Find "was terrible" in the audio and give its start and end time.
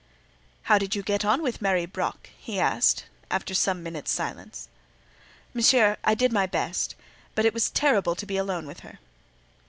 7.53-8.15